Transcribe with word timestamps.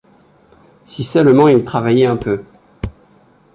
Si 0.83 1.03
seulement 1.03 1.47
il 1.47 1.63
travaillait 1.63 2.07
un 2.07 2.17
peu! 2.17 2.43